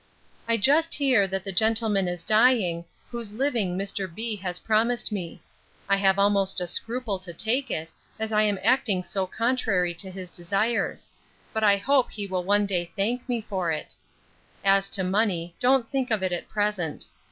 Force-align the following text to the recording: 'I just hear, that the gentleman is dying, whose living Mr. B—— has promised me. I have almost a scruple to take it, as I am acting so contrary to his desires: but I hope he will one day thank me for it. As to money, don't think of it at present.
'I 0.47 0.57
just 0.57 0.95
hear, 0.95 1.27
that 1.27 1.43
the 1.43 1.51
gentleman 1.51 2.07
is 2.07 2.23
dying, 2.23 2.85
whose 3.11 3.33
living 3.33 3.77
Mr. 3.77 4.07
B—— 4.11 4.35
has 4.37 4.57
promised 4.57 5.11
me. 5.11 5.43
I 5.87 5.95
have 5.97 6.17
almost 6.17 6.59
a 6.59 6.65
scruple 6.65 7.19
to 7.19 7.31
take 7.35 7.69
it, 7.69 7.91
as 8.17 8.33
I 8.33 8.41
am 8.41 8.57
acting 8.63 9.03
so 9.03 9.27
contrary 9.27 9.93
to 9.93 10.09
his 10.09 10.31
desires: 10.31 11.11
but 11.53 11.63
I 11.63 11.77
hope 11.77 12.09
he 12.13 12.25
will 12.25 12.43
one 12.43 12.65
day 12.65 12.91
thank 12.95 13.29
me 13.29 13.41
for 13.41 13.71
it. 13.71 13.93
As 14.65 14.89
to 14.89 15.03
money, 15.03 15.53
don't 15.59 15.87
think 15.91 16.09
of 16.09 16.23
it 16.23 16.31
at 16.31 16.49
present. 16.49 17.05